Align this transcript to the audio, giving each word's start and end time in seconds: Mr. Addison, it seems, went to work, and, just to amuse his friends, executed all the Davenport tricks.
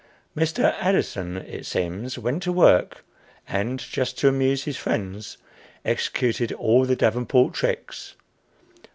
Mr. 0.35 0.73
Addison, 0.79 1.37
it 1.37 1.63
seems, 1.67 2.17
went 2.17 2.41
to 2.41 2.51
work, 2.51 3.05
and, 3.47 3.77
just 3.77 4.17
to 4.17 4.27
amuse 4.29 4.63
his 4.63 4.75
friends, 4.75 5.37
executed 5.85 6.51
all 6.53 6.85
the 6.85 6.95
Davenport 6.95 7.53
tricks. 7.53 8.15